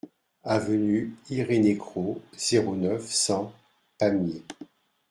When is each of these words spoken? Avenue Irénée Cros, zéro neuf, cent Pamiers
Avenue 0.45 1.15
Irénée 1.29 1.77
Cros, 1.77 2.23
zéro 2.35 2.75
neuf, 2.75 3.05
cent 3.11 3.53
Pamiers 3.99 4.41